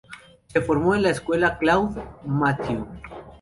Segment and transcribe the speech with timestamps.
[0.47, 2.87] Se formó en la escuela Claude Mathieu.